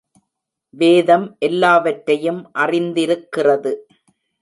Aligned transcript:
வேதம் 0.73 1.35
எல்லாவற்றையும் 1.39 2.41
அறிந்திருக்கிறது. 2.59 3.73